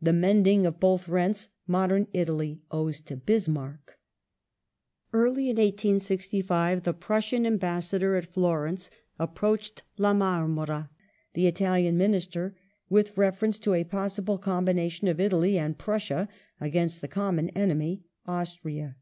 [0.00, 3.98] The mending of both rents modern Italy owes to Bismarck.
[5.12, 10.90] Early in 1865 the Prussian Ambassador at Florence approached La Marmora,
[11.34, 12.54] the Italian Minister,
[12.88, 16.28] with reference to a possible combination of Italy and Prussia
[16.60, 18.94] against the common enemy, Austria.